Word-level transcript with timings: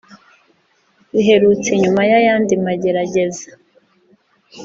riherutse 1.13 1.67
inyuma 1.75 2.01
y'ayandi 2.09 2.53
magerageza 2.65 3.47